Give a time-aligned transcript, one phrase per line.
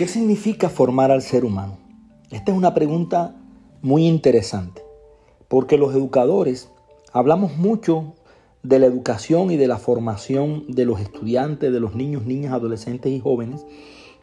[0.00, 1.76] ¿Qué significa formar al ser humano?
[2.30, 3.36] Esta es una pregunta
[3.82, 4.82] muy interesante,
[5.46, 6.70] porque los educadores
[7.12, 8.14] hablamos mucho
[8.62, 13.12] de la educación y de la formación de los estudiantes, de los niños, niñas, adolescentes
[13.12, 13.66] y jóvenes,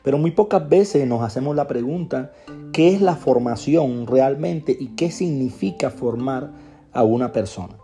[0.02, 2.32] pero muy pocas veces nos hacemos la pregunta,
[2.74, 6.54] ¿qué es la formación realmente y qué significa formar
[6.92, 7.78] a una persona?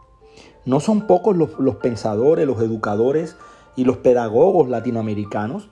[0.66, 3.36] No son pocos los, los pensadores, los educadores
[3.76, 5.70] y los pedagogos latinoamericanos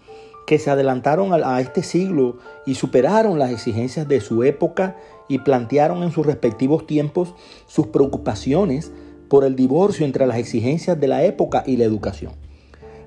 [0.51, 4.97] que se adelantaron a, este siglo y superaron las exigencias de su época
[5.29, 7.33] y plantearon en sus respectivos tiempos
[7.67, 8.91] sus preocupaciones
[9.29, 12.33] por el divorcio entre las exigencias de la época y la educación.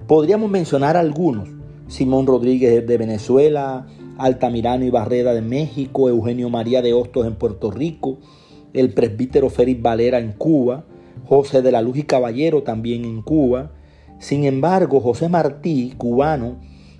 [0.06, 1.50] Podríamos mencionar algunos,
[1.86, 7.70] Simón Rodríguez de Venezuela, Altamirano y Barreda de México, Eugenio María de Hostos en Puerto
[7.70, 8.20] Rico,
[8.72, 10.86] el presbítero Félix Valera en Cuba,
[11.26, 13.72] José de la Luz y Caballero también en Cuba.
[14.18, 16.56] Sin embargo, José Martí, cubano,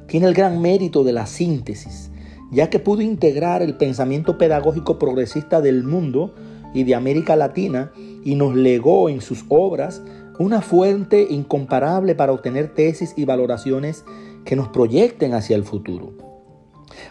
[0.07, 2.11] tiene el gran mérito de la síntesis,
[2.51, 6.35] ya que pudo integrar el pensamiento pedagógico progresista del mundo
[6.75, 7.93] y de América Latina
[8.25, 10.03] y nos legó en sus obras
[10.39, 14.05] una fuente incomparable para obtener tesis y valoraciones
[14.45, 16.13] que nos proyecten hacia el futuro.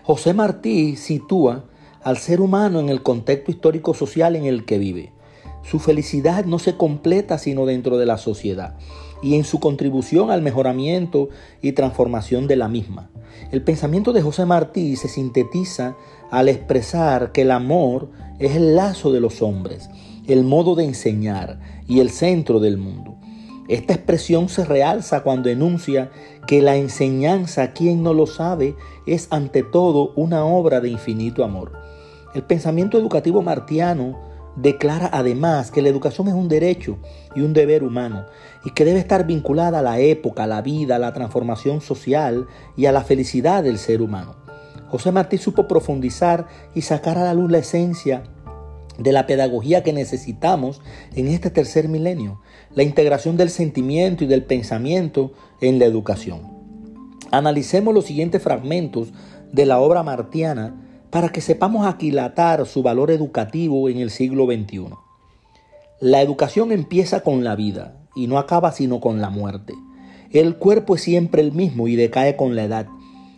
[0.04, 1.66] José Martí sitúa
[2.04, 5.14] al ser humano en el contexto histórico social en el que vive.
[5.64, 8.78] Su felicidad no se completa sino dentro de la sociedad
[9.24, 11.30] y en su contribución al mejoramiento
[11.62, 13.10] y transformación de la misma.
[13.52, 15.96] El pensamiento de José Martí se sintetiza
[16.30, 19.90] al expresar que el amor es el lazo de los hombres,
[20.28, 23.16] el modo de enseñar y el centro del mundo.
[23.70, 26.12] Esta expresión se realza cuando enuncia
[26.48, 28.76] que la enseñanza, quien no lo sabe,
[29.08, 31.72] es ante todo una obra de infinito amor.
[32.36, 36.98] El pensamiento educativo martiano declara además que la educación es un derecho
[37.36, 38.26] y un deber humano
[38.64, 42.48] y que debe estar vinculada a la época, a la vida, a la transformación social
[42.78, 44.36] y a la felicidad del ser humano.
[44.90, 48.24] José Martí supo profundizar y sacar a la luz la esencia
[49.00, 50.82] de la pedagogía que necesitamos
[51.16, 52.42] en este tercer milenio,
[52.76, 56.54] la integración del sentimiento y del pensamiento en la educación.
[57.32, 59.12] Analicemos los siguientes fragmentos
[59.52, 60.83] de la obra martiana
[61.14, 64.88] para que sepamos aquilatar su valor educativo en el siglo XXI.
[66.00, 69.76] La educación empieza con la vida y no acaba sino con la muerte.
[70.32, 72.88] El cuerpo es siempre el mismo y decae con la edad.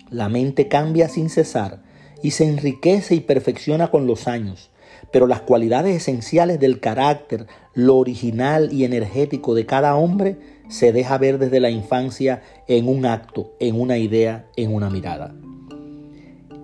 [0.10, 1.84] La mente cambia sin cesar
[2.24, 4.72] y se enriquece y perfecciona con los años,
[5.12, 10.38] pero las cualidades esenciales del carácter, lo original y energético de cada hombre,
[10.70, 15.36] se deja ver desde la infancia en un acto, en una idea, en una mirada.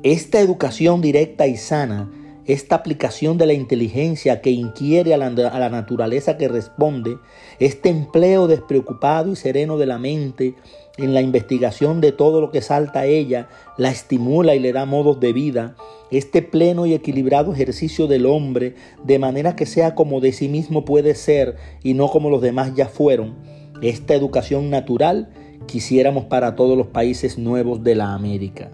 [0.04, 2.12] Esta educación directa y sana,
[2.48, 7.20] esta aplicación de la inteligencia que inquiere a la, naturaleza que responde,
[7.60, 10.56] este empleo despreocupado y sereno de la mente
[10.98, 13.48] en la investigación de todo lo que salta a ella,
[13.78, 15.76] la estimula y le da modos de vida,
[16.10, 18.74] este pleno y equilibrado ejercicio del hombre,
[19.04, 22.74] de manera que sea como de sí mismo puede ser y no como los demás
[22.74, 23.36] ya fueron,
[23.84, 25.30] esta educación natural
[25.68, 28.72] quisiéramos para todos los países nuevos de la América.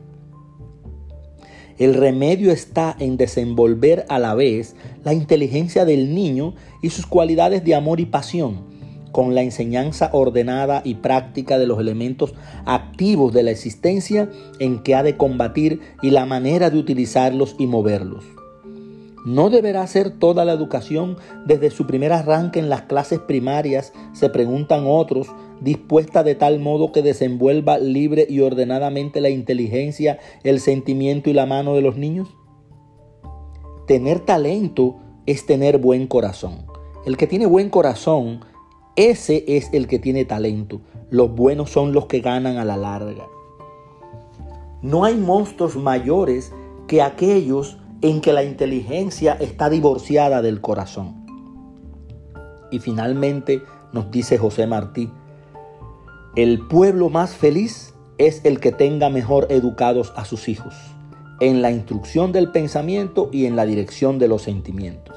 [1.77, 7.63] El remedio está en desenvolver a la vez la inteligencia del niño y sus cualidades
[7.63, 8.61] de amor y pasión,
[9.11, 12.33] con la enseñanza ordenada y práctica de los elementos
[12.65, 14.29] activos de la existencia
[14.59, 18.23] en que ha de combatir y la manera de utilizarlos y moverlos.
[19.27, 24.29] ¿No deberá ser toda la educación desde su primer arranque en las clases primarias, se
[24.29, 25.27] preguntan otros,
[25.59, 31.45] dispuesta de tal modo que desenvuelva libre y ordenadamente la inteligencia, el sentimiento y la
[31.45, 32.37] mano de los niños?
[33.85, 34.95] Tener talento
[35.25, 36.65] es tener buen corazón.
[37.05, 38.45] El que tiene buen corazón,
[38.95, 40.79] ese es el que tiene talento.
[41.09, 43.27] Los buenos son los que ganan a la larga.
[44.81, 46.53] No hay monstruos mayores
[46.87, 51.25] que aquellos en que la inteligencia está divorciada del corazón.
[52.71, 53.61] Y finalmente
[53.93, 55.11] nos dice José Martí,
[56.35, 60.75] el pueblo más feliz es el que tenga mejor educados a sus hijos,
[61.39, 65.15] en la instrucción del pensamiento y en la dirección de los sentimientos.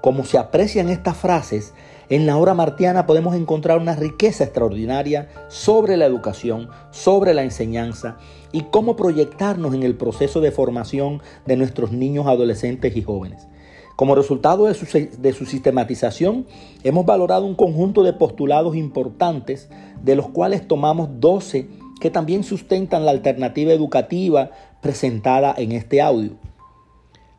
[0.00, 1.74] Como se aprecian estas frases,
[2.08, 8.16] en la obra martiana podemos encontrar una riqueza extraordinaria sobre la educación, sobre la enseñanza
[8.52, 13.48] y cómo proyectarnos en el proceso de formación de nuestros niños, adolescentes y jóvenes.
[13.96, 16.46] Como resultado de su, de su, sistematización,
[16.84, 19.68] hemos valorado un conjunto de postulados importantes,
[20.02, 21.68] de los cuales tomamos 12
[22.00, 24.50] que también sustentan la alternativa educativa
[24.82, 26.32] presentada en este audio.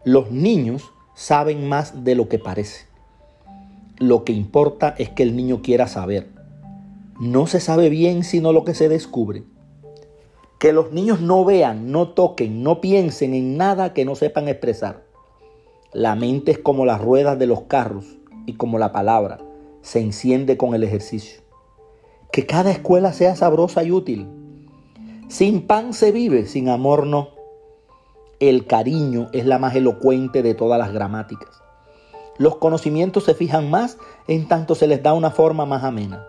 [0.04, 2.87] Los niños saben más de lo que parece.
[4.00, 6.28] Lo que importa es que el niño quiera saber.
[7.20, 9.44] No se sabe bien sino lo que se descubre.
[10.60, 15.04] Que los niños no vean, no toquen, no piensen en nada que no sepan expresar.
[15.94, 18.06] La mente es como las ruedas de los carros
[18.46, 19.40] y como la palabra
[19.82, 21.42] se enciende con el ejercicio.
[22.32, 24.28] Que cada escuela sea sabrosa y útil.
[25.28, 27.30] Sin pan se vive, sin amor no.
[28.40, 31.64] El cariño es la más elocuente de todas las gramáticas.
[32.38, 33.98] Los conocimientos se fijan más
[34.28, 36.26] en tanto se les da una forma más amena.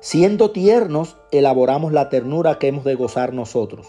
[0.00, 3.86] Siendo tiernos, elaboramos la ternura que hemos de gozar nosotros.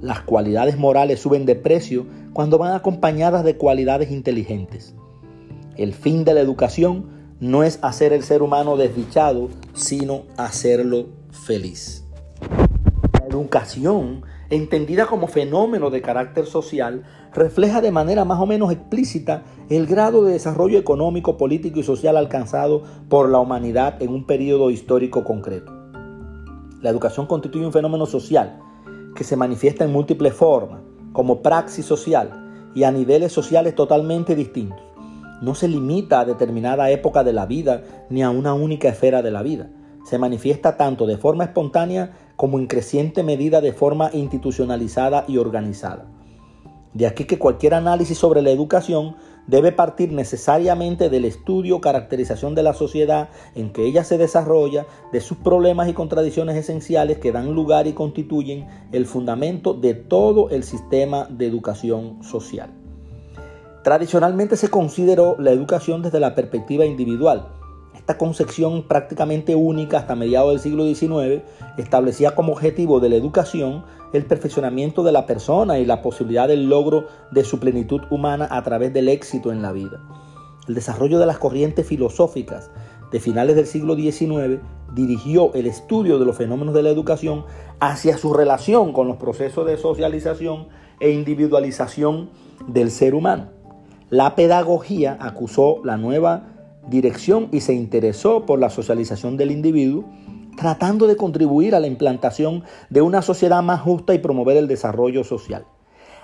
[0.00, 4.94] Las cualidades morales suben de precio cuando van acompañadas de cualidades inteligentes.
[5.76, 7.06] El fin de la educación
[7.40, 12.04] no es hacer el ser humano desdichado, sino hacerlo feliz.
[13.18, 19.42] La educación, entendida como fenómeno de carácter social, refleja de manera más o menos explícita
[19.68, 24.70] el grado de desarrollo económico, político y social alcanzado por la humanidad en un periodo
[24.70, 25.72] histórico concreto.
[26.80, 28.60] La educación constituye un fenómeno social
[29.14, 30.80] que se manifiesta en múltiples formas,
[31.12, 34.80] como praxis social y a niveles sociales totalmente distintos.
[35.40, 39.30] No se limita a determinada época de la vida ni a una única esfera de
[39.30, 39.70] la vida.
[40.04, 46.06] Se manifiesta tanto de forma espontánea como en creciente medida de forma institucionalizada y organizada.
[46.92, 49.16] De aquí que cualquier análisis sobre la educación
[49.46, 55.20] debe partir necesariamente del estudio, caracterización de la sociedad en que ella se desarrolla, de
[55.20, 60.62] sus problemas y contradicciones esenciales que dan lugar y constituyen el fundamento de todo el
[60.62, 62.70] sistema de educación social.
[63.82, 67.48] Tradicionalmente se consideró la educación desde la perspectiva individual,
[68.04, 71.42] esta concepción prácticamente única hasta mediados del siglo XIX
[71.78, 76.68] establecía como objetivo de la educación el perfeccionamiento de la persona y la posibilidad del
[76.68, 80.02] logro de su plenitud humana a través del éxito en la vida.
[80.68, 82.70] El desarrollo de las corrientes filosóficas
[83.10, 84.60] de finales del siglo XIX
[84.92, 87.46] dirigió el estudio de los fenómenos de la educación
[87.80, 90.68] hacia su relación con los procesos de socialización
[91.00, 92.28] e individualización
[92.68, 93.46] del ser humano.
[94.10, 96.53] La pedagogía acusó la nueva
[96.88, 100.04] dirección y se interesó por la socialización del individuo,
[100.56, 105.24] tratando de contribuir a la implantación de una sociedad más justa y promover el desarrollo
[105.24, 105.66] social.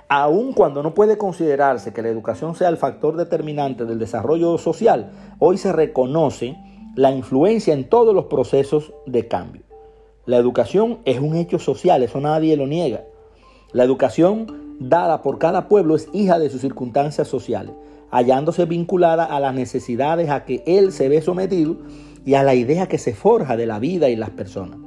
[0.08, 5.12] Aun cuando no puede considerarse que la educación sea el factor determinante del desarrollo social,
[5.38, 6.56] hoy se reconoce
[6.96, 9.62] la influencia en todos los procesos de cambio.
[10.26, 13.04] La educación es un hecho social, eso nadie lo niega.
[13.72, 17.74] La educación dada por cada pueblo es hija de sus circunstancias sociales
[18.10, 21.76] hallándose vinculada a las necesidades a que él se ve sometido
[22.24, 24.78] y a la idea que se forja de la vida y las personas.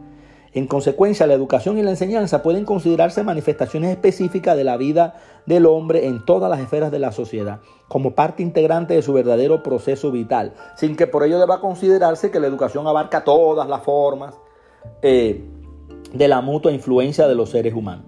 [0.56, 5.16] En consecuencia, la educación y la enseñanza pueden considerarse manifestaciones específicas de la vida
[5.48, 9.64] del hombre en todas las esferas de la sociedad, como parte integrante de su verdadero
[9.64, 14.36] proceso vital, sin que por ello deba considerarse que la educación abarca todas las formas
[15.02, 15.44] eh,
[16.14, 18.06] de la mutua influencia de los seres humanos.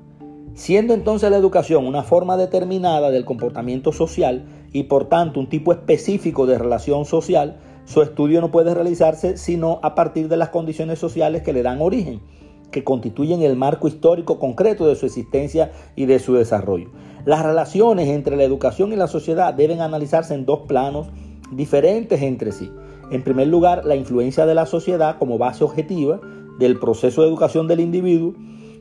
[0.53, 5.71] Siendo entonces la educación una forma determinada del comportamiento social, y por tanto un tipo
[5.71, 10.99] específico de relación social, su estudio no puede realizarse sino a partir de las condiciones
[10.99, 12.19] sociales que le dan origen,
[12.71, 16.89] que constituyen el marco histórico concreto de su existencia y de su desarrollo.
[17.23, 21.07] Las relaciones entre la educación y la sociedad deben analizarse en dos planos
[21.53, 22.69] diferentes entre sí.
[23.11, 26.19] En primer lugar, la influencia de la sociedad como base objetiva
[26.59, 28.33] del proceso de educación del individuo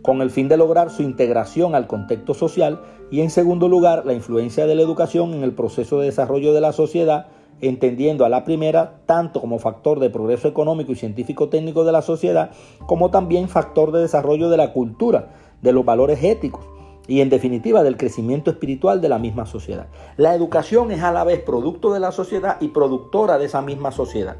[0.05, 4.13] con el fin de lograr su integración al contexto social y en segundo lugar la
[4.13, 7.29] influencia de la educación en el proceso de desarrollo de la sociedad,
[7.63, 12.51] entendiendo a la primera tanto como factor de progreso económico y científico-técnico de la sociedad,
[12.87, 16.67] como también factor de desarrollo de la cultura, de los valores éticos
[17.09, 19.89] y en definitiva del crecimiento espiritual de la misma sociedad.
[20.19, 23.91] La educación es a la vez producto de la sociedad y productora de esa misma
[23.91, 24.37] sociedad.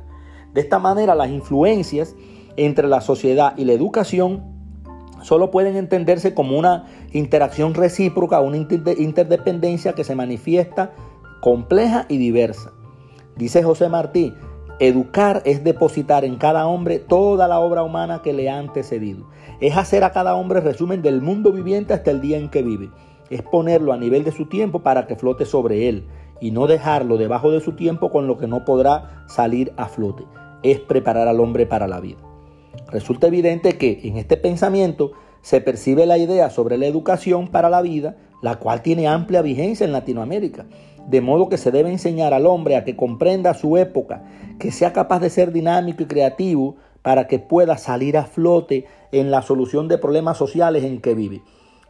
[0.53, 2.15] De esta manera las influencias
[2.59, 4.54] entre la sociedad y la educación
[5.25, 10.93] solo pueden entenderse como una interacción recíproca, una interdependencia que se manifiesta
[11.41, 12.73] compleja y diversa.
[13.37, 14.35] Dice José Martí,
[14.81, 19.27] educar es depositar en cada hombre toda la obra humana que le ha antecedido.
[19.61, 22.91] Es hacer a cada hombre resumen del mundo viviente hasta el día en que vive.
[23.31, 26.07] Es ponerlo a nivel de su tiempo para que flote sobre él
[26.39, 30.25] y no dejarlo debajo de su tiempo con lo que no podrá salir a flote.
[30.63, 32.34] Es preparar al hombre para la vida.
[32.91, 35.13] Resulta evidente que en este pensamiento
[35.43, 39.85] se percibe la idea sobre la educación para la vida, la cual tiene amplia vigencia
[39.85, 40.67] en Latinoamérica,
[41.07, 44.23] de modo que se debe enseñar al hombre a que comprenda su época,
[44.59, 49.31] que sea capaz de ser dinámico y creativo para que pueda salir a flote en
[49.31, 51.43] la solución de problemas sociales en que vive.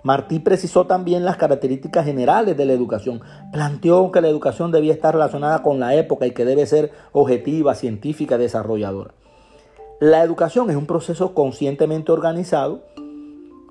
[0.02, 3.22] Martí precisó también las características generales de la educación.
[3.52, 7.74] Planteó que la educación debía estar relacionada con la época y que debe ser objetiva,
[7.74, 9.14] científica, desarrolladora.
[10.00, 12.82] La educación es un proceso conscientemente organizado,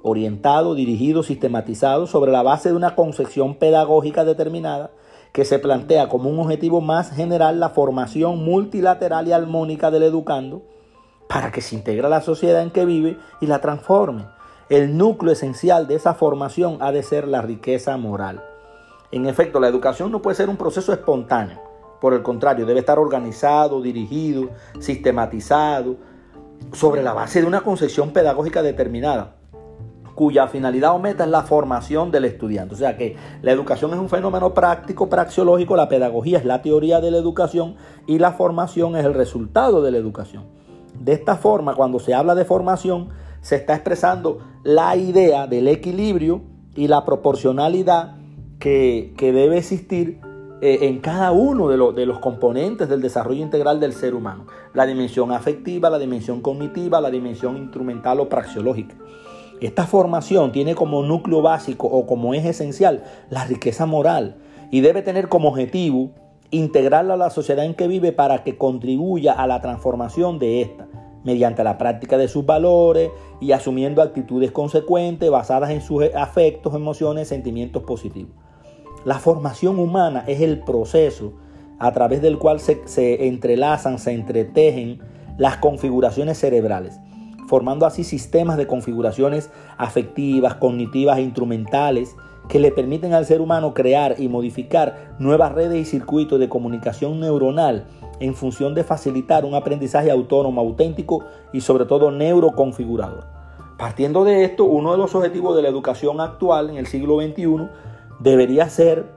[0.01, 4.91] orientado, dirigido, sistematizado sobre la base de una concepción pedagógica determinada
[5.33, 10.61] que se plantea como un objetivo más general la formación multilateral y armónica del educando
[11.27, 14.25] para que se integre a la sociedad en que vive y la transforme.
[14.69, 18.41] El núcleo esencial de esa formación ha de ser la riqueza moral.
[19.11, 21.59] En efecto, la educación no puede ser un proceso espontáneo.
[21.99, 24.49] Por el contrario, debe estar organizado, dirigido,
[24.79, 25.97] sistematizado,
[26.71, 29.35] sobre la base de una concepción pedagógica determinada
[30.15, 32.75] cuya finalidad o meta es la formación del estudiante.
[32.75, 37.01] O sea que la educación es un fenómeno práctico, praxiológico, la pedagogía es la teoría
[37.01, 37.75] de la educación
[38.07, 40.45] y la formación es el resultado de la educación.
[40.99, 43.09] De esta forma, cuando se habla de formación,
[43.41, 46.41] se está expresando la idea del equilibrio
[46.75, 48.15] y la proporcionalidad
[48.59, 50.21] que, debe existir
[50.65, 54.45] eh, en cada uno de, los componentes del desarrollo integral del ser humano.
[54.73, 58.95] La dimensión afectiva, la dimensión cognitiva, la dimensión instrumental o praxiológica.
[59.59, 64.37] Esta formación tiene como núcleo básico o como eje esencial la riqueza moral
[64.71, 66.11] y debe tener como objetivo
[66.49, 70.87] integrarla a la sociedad en que vive para que contribuya a la transformación de esta
[71.25, 77.27] mediante la práctica de sus valores y asumiendo actitudes consecuentes basadas en sus afectos, emociones,
[77.27, 78.31] sentimientos positivos.
[79.05, 81.33] La formación humana es el proceso
[81.79, 84.99] a través del cual se, entrelazan, se entretejen
[85.37, 86.99] las configuraciones cerebrales
[87.47, 92.15] formando así sistemas de configuraciones afectivas, cognitivas e instrumentales
[92.49, 97.19] que le permiten al ser humano crear y modificar nuevas redes y circuitos de comunicación
[97.19, 97.85] neuronal
[98.19, 103.25] en función de facilitar un aprendizaje autónomo, auténtico y sobre todo neuroconfigurador.
[103.77, 107.69] Partiendo de esto, uno de los objetivos de la educación actual en el siglo XXI
[108.19, 109.11] debería ser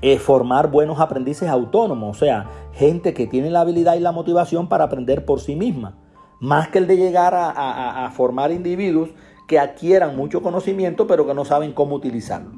[0.00, 4.68] eh, formar buenos aprendices autónomos, o sea, gente que tiene la habilidad y la motivación
[4.68, 5.96] para aprender por sí misma
[6.42, 9.10] más que el de llegar a, formar individuos
[9.46, 12.50] que adquieran mucho conocimiento pero que no saben cómo utilizarlo.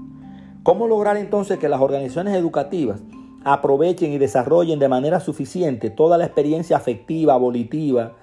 [0.63, 3.03] ¿Cómo lograr entonces que las organizaciones educativas
[3.45, 8.15] aprovechen y desarrollen de manera suficiente toda la experiencia afectiva, volitiva,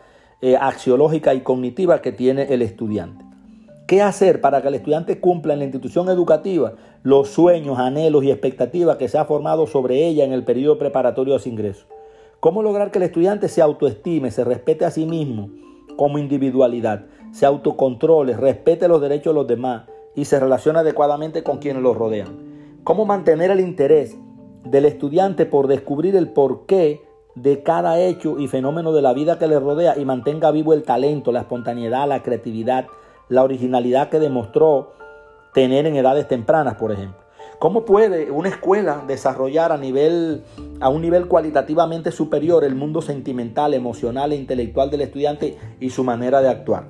[0.41, 3.23] eh, axiológica y cognitiva que tiene el estudiante?
[3.91, 8.31] ¿Qué hacer para que el estudiante cumpla en la institución educativa los sueños, anhelos y
[8.31, 11.87] expectativas que se ha formado sobre ella en el periodo preparatorio a su ingreso?
[12.39, 15.49] ¿Cómo lograr que el estudiante se autoestime, se respete a sí mismo
[15.97, 21.57] como individualidad, se autocontrole, respete los derechos de los demás y se relacione adecuadamente con
[21.57, 22.79] quienes los rodean?
[22.85, 24.17] ¿Cómo mantener el interés
[24.63, 27.01] del estudiante por descubrir el porqué
[27.35, 30.83] de cada hecho y fenómeno de la vida que le rodea y mantenga vivo el
[30.83, 32.87] talento, la espontaneidad, la creatividad,
[33.29, 34.93] la originalidad que demostró
[35.53, 37.21] tener en edades tempranas, por ejemplo?
[37.61, 40.43] ¿Cómo puede una escuela desarrollar a, nivel,
[40.79, 46.03] a un nivel cualitativamente superior el mundo sentimental, emocional e intelectual del estudiante y su
[46.03, 46.87] manera de actuar?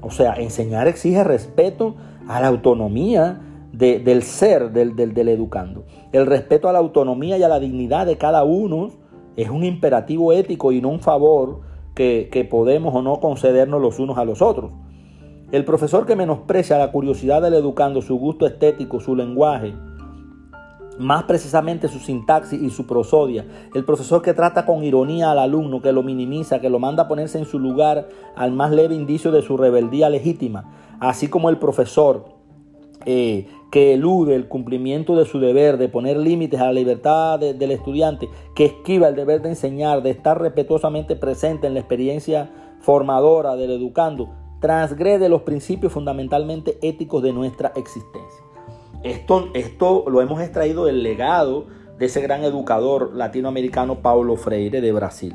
[0.00, 1.96] O sea, enseñar exige respeto
[2.28, 3.40] a la autonomía
[3.72, 5.86] del ser del, educando.
[6.12, 8.90] El respeto a la autonomía y a la dignidad de cada uno
[9.36, 11.62] es un imperativo ético y no un favor
[11.94, 14.70] que podemos o no concedernos los unos a los otros.
[15.52, 19.74] El profesor que menosprecia la curiosidad del educando, su gusto estético, su lenguaje,
[20.98, 23.44] más precisamente su sintaxis y su prosodia.
[23.74, 27.08] El profesor que trata con ironía al alumno, que lo minimiza, que lo manda a
[27.08, 31.58] ponerse en su lugar al más leve indicio de su rebeldía legítima, así como el
[31.58, 32.24] profesor
[33.04, 37.70] eh, que elude el cumplimiento de su deber, de poner límites a la libertad del
[37.72, 43.54] estudiante, que esquiva el deber de enseñar, de estar respetuosamente presente en la experiencia formadora
[43.56, 44.30] del educando,
[44.62, 48.44] transgrede los principios fundamentalmente éticos de nuestra existencia.
[49.02, 51.66] Esto, esto lo hemos extraído del legado
[51.98, 55.34] de ese gran educador latinoamericano Paulo Freire de Brasil.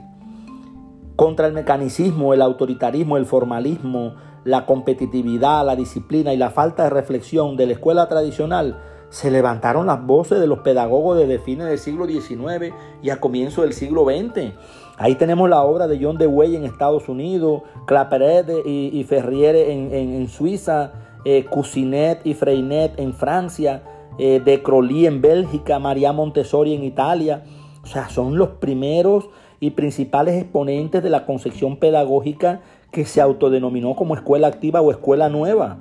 [1.18, 4.16] Contra el mecanicismo, el autoritarismo, el formalismo,
[4.46, 8.80] la competitividad, la disciplina y la falta de reflexión de la escuela tradicional,
[9.10, 13.66] se levantaron las voces de los pedagogos desde fines del siglo XIX y a comienzos
[13.66, 14.54] del siglo XX.
[14.98, 20.92] Ahí tenemos la obra de John Dewey en Estados Unidos, Claperet y, Ferriere en Suiza,
[21.30, 23.84] eh, Cousinet y Freinet en Francia,
[24.18, 27.44] eh, de Crolly en Bélgica, María Montessori en Italia.
[27.84, 32.62] O sea, son los primeros y principales exponentes de la concepción pedagógica
[32.92, 35.80] que se autodenominó como escuela activa o escuela nueva.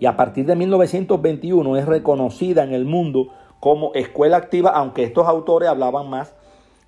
[0.00, 3.28] Y a partir de 1921 es reconocida en el mundo
[3.60, 6.34] como escuela activa, aunque estos autores hablaban más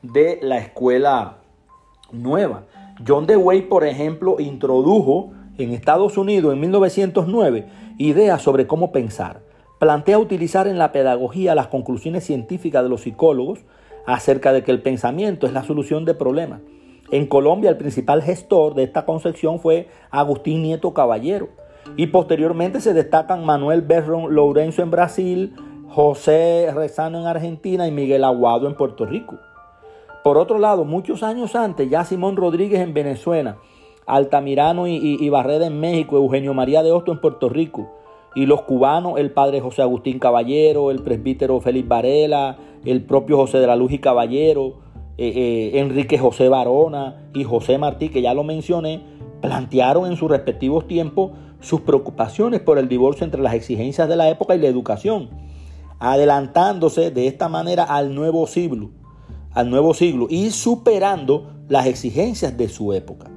[0.02, 1.36] de la escuela
[2.12, 2.64] nueva.
[3.06, 7.66] John Dewey, por ejemplo, introdujo en Estados Unidos en 1909
[7.98, 9.40] ideas sobre cómo pensar.
[9.78, 13.60] Plantea utilizar en la pedagogía las conclusiones científicas de los psicólogos
[14.06, 16.60] acerca de que el pensamiento es la solución de problemas.
[17.10, 21.48] En Colombia el principal gestor de esta concepción fue Agustín Nieto Caballero.
[21.96, 25.54] Y posteriormente se destacan Manuel Berron Lourenço en Brasil,
[25.88, 29.38] José Rezano en Argentina y Miguel Aguado en Puerto Rico.
[30.26, 33.58] Por otro lado, muchos años antes, ya Simón Rodríguez en Venezuela,
[34.06, 37.92] Altamirano y, Barreda en México, Eugenio María de Hosto en Puerto Rico,
[38.34, 43.58] y los cubanos, el padre José Agustín Caballero, el presbítero Félix Varela, el propio José
[43.58, 44.80] de la Luz y Caballero,
[45.16, 49.04] eh, eh, Enrique José Barona y José Martí, que ya lo mencioné,
[49.40, 51.30] plantearon en sus respectivos tiempos
[51.60, 55.30] sus preocupaciones por el divorcio entre las exigencias de la época y la educación,
[56.00, 58.90] adelantándose de esta manera al nuevo siglo,
[59.56, 63.28] al nuevo siglo y superando las exigencias de su época.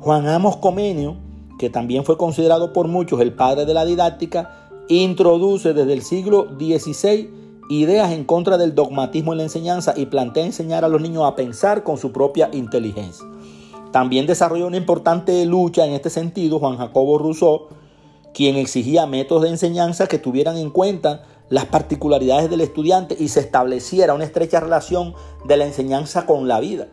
[0.00, 1.16] Juan Amos Comenio,
[1.58, 6.48] que también fue considerado por muchos el padre de la didáctica, introduce desde el siglo
[6.58, 7.30] XVI
[7.68, 11.36] ideas en contra del dogmatismo en la enseñanza y plantea enseñar a los niños a
[11.36, 13.26] pensar con su propia inteligencia.
[13.92, 17.66] También desarrolló una importante lucha en este sentido Juan Jacobo Rousseau,
[18.32, 23.40] quien exigía métodos de enseñanza que tuvieran en cuenta las particularidades del estudiante y se
[23.40, 25.14] estableciera una estrecha relación
[25.46, 26.88] de la enseñanza con la vida.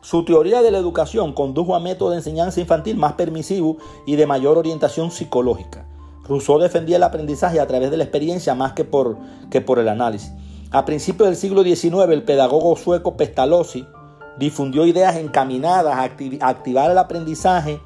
[0.00, 4.26] Su teoría de la educación condujo a métodos de enseñanza infantil más permisivos y de
[4.26, 5.86] mayor orientación psicológica.
[6.28, 9.16] Rousseau defendía el aprendizaje a través de la experiencia más que por,
[9.50, 10.32] que por el análisis.
[10.70, 13.86] A principios del siglo XIX, el pedagogo sueco Pestalozzi
[14.38, 17.80] difundió ideas encaminadas a, activar el aprendizaje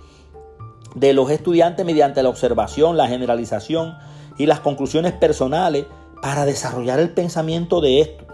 [0.94, 3.96] de los estudiantes mediante la observación, la generalización
[4.36, 5.86] y las conclusiones personales
[6.22, 8.24] para desarrollar el pensamiento de esto.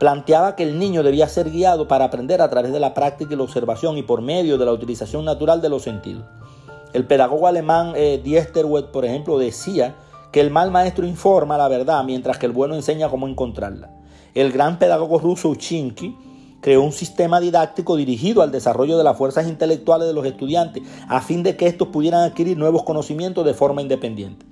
[0.00, 3.36] Planteaba que el niño debía ser guiado para aprender a través de la práctica y
[3.36, 6.24] la observación y por medio de la utilización natural de los sentidos.
[6.94, 9.94] El pedagogo alemán eh, Diesterwet, por ejemplo, decía
[10.32, 13.90] que el mal maestro informa la verdad mientras que el bueno enseña cómo encontrarla.
[14.34, 16.16] El gran pedagogo ruso Uchinki
[16.60, 21.20] creó un sistema didáctico dirigido al desarrollo de las fuerzas intelectuales de los estudiantes a
[21.20, 24.46] fin de que estos pudieran adquirir nuevos conocimientos de forma independiente.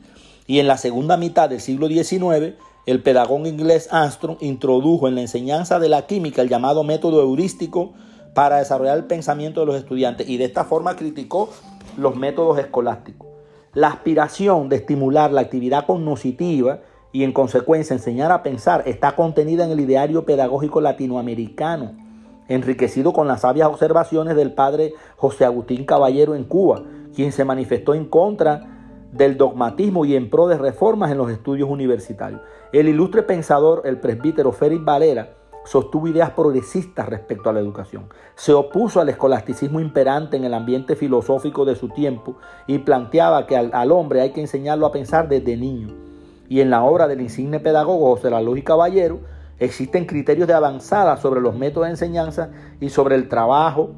[0.47, 5.21] Y en la segunda mitad del siglo XIX, el pedagogo inglés Armstrong introdujo en la
[5.21, 7.93] enseñanza de la química el llamado método heurístico
[8.35, 11.51] para desarrollar el pensamiento de los estudiantes y de esta forma criticó
[11.97, 13.29] los métodos escolásticos.
[13.75, 16.81] La aspiración de estimular la actividad cognitiva
[17.13, 21.93] y en consecuencia enseñar a pensar está contenida en el ideario pedagógico latinoamericano,
[22.49, 26.83] enriquecido con las sabias observaciones del padre José Agustín Caballero en Cuba,
[27.15, 28.72] quien se manifestó en contra
[29.13, 32.41] del dogmatismo y en pro de reformas en los estudios universitarios.
[32.73, 38.09] El ilustre pensador, el presbítero Félix Valera, sostuvo ideas progresistas respecto a la educación.
[38.35, 43.57] Se opuso al escolasticismo imperante en el ambiente filosófico de su tiempo y planteaba que
[43.57, 45.95] al, hombre hay que enseñarlo a pensar desde niño
[46.49, 49.21] y en la obra del insigne pedagogo José La y Caballero
[49.59, 53.93] existen criterios de avanzada sobre los métodos de enseñanza y sobre el trabajo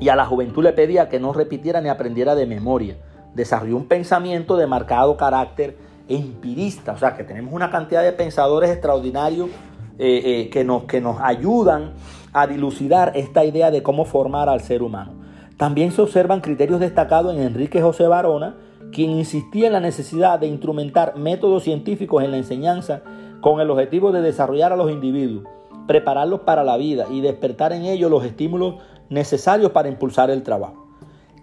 [0.00, 2.96] y a la juventud le pedía que no repitiera ni aprendiera de memoria.
[3.34, 5.76] Desarrolló un pensamiento de marcado carácter
[6.08, 9.48] empirista, o sea que tenemos una cantidad de pensadores extraordinarios
[9.98, 11.92] eh, eh, que, nos, que nos ayudan
[12.32, 15.12] a dilucidar esta idea de cómo formar al ser humano.
[15.56, 18.56] También se observan criterios destacados en Enrique José Barona,
[18.92, 23.02] quien insistía en la necesidad de instrumentar métodos científicos en la enseñanza
[23.40, 25.44] con el objetivo de desarrollar a los individuos,
[25.86, 28.76] prepararlos para la vida y despertar en ellos los estímulos
[29.10, 30.83] necesarios para impulsar el trabajo.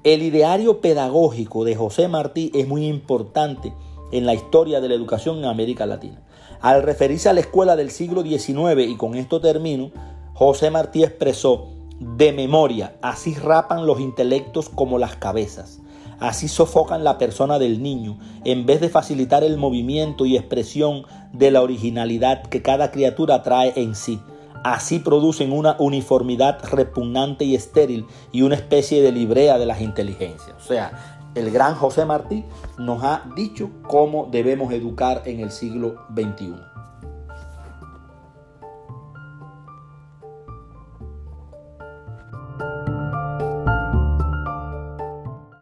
[0.03, 3.71] El ideario pedagógico de José Martí es muy importante
[4.11, 6.23] en la historia de la educación en América Latina.
[6.59, 9.91] Al referirse a la escuela del siglo XIX, y con esto termino,
[10.33, 11.67] José Martí expresó,
[11.99, 15.81] de memoria, así rapan los intelectos como las cabezas.
[16.19, 21.51] Así sofocan la persona del niño, en vez de facilitar el movimiento y expresión de
[21.51, 24.19] la originalidad que cada criatura trae en sí.
[24.63, 30.55] Así producen una uniformidad repugnante y estéril y una especie de librea de las inteligencias.
[30.57, 32.45] O sea, el gran José Martí
[32.77, 36.70] nos ha dicho cómo debemos educar en el siglo XXI.